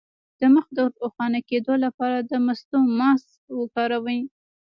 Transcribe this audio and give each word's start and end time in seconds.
د 0.39 0.41
مخ 0.53 0.65
د 0.75 0.77
روښانه 0.99 1.39
کیدو 1.49 1.73
لپاره 1.85 2.17
د 2.21 2.31
مستو 2.45 2.79
ماسک 2.99 3.39
وکاروئ 3.59 4.19